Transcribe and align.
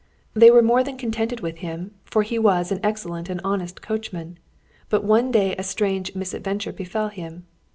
They 0.33 0.49
were 0.49 0.63
more 0.63 0.83
than 0.83 0.97
contented 0.97 1.41
with 1.41 1.57
him, 1.59 1.93
for 2.05 2.23
he 2.23 2.39
was 2.39 2.71
an 2.71 2.79
excellent 2.81 3.29
and 3.29 3.39
honest 3.43 3.83
coachman. 3.83 4.39
But 4.89 5.03
one 5.03 5.29
day 5.29 5.53
a 5.59 5.63
strange 5.63 6.15
misadventure 6.15 6.73
befell 6.73 7.09
him. 7.09 7.45